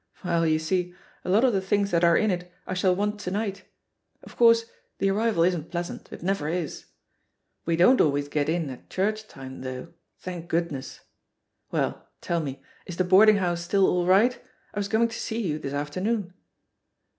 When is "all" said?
13.87-14.07